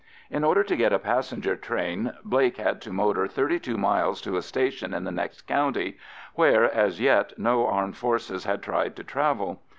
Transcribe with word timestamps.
In 0.31 0.43
order 0.43 0.63
to 0.63 0.75
get 0.75 0.91
a 0.91 0.97
passenger 0.97 1.55
train 1.55 2.13
Blake 2.23 2.57
had 2.57 2.81
to 2.81 2.91
motor 2.91 3.27
thirty 3.27 3.59
two 3.59 3.77
miles 3.77 4.19
to 4.21 4.35
a 4.35 4.41
station 4.41 4.95
in 4.95 5.03
the 5.03 5.11
next 5.11 5.43
county, 5.43 5.99
where, 6.33 6.63
as 6.63 6.99
yet, 6.99 7.37
no 7.37 7.67
armed 7.67 7.95
forces 7.97 8.45
had 8.45 8.63
tried 8.63 8.95
to 8.95 9.03
travel. 9.03 9.61